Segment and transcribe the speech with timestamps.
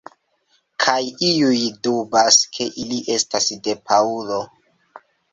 [0.83, 4.39] Kaj iuj dubas ke ili estas de Paŭlo.